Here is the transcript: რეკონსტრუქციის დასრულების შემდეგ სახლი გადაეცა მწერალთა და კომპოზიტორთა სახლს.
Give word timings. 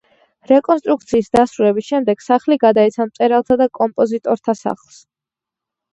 რეკონსტრუქციის 0.51 1.27
დასრულების 1.35 1.89
შემდეგ 1.91 2.25
სახლი 2.29 2.59
გადაეცა 2.65 3.07
მწერალთა 3.11 3.59
და 3.63 3.69
კომპოზიტორთა 3.81 4.57
სახლს. 4.63 4.99